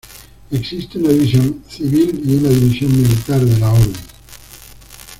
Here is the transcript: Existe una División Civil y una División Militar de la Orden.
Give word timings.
Existe 0.49 0.97
una 0.97 1.09
División 1.09 1.61
Civil 1.69 2.23
y 2.25 2.33
una 2.37 2.49
División 2.49 2.91
Militar 3.03 3.39
de 3.41 3.59
la 3.59 3.71
Orden. 3.71 3.93